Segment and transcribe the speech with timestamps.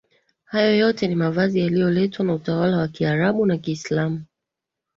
[0.45, 4.25] Hayo yote ni mavazi yalioletwa na utawala wa kiarabu na kiislamu